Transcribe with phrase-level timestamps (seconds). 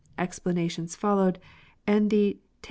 [0.17, 1.37] Explanations followed,
[1.85, 2.37] and the Tls.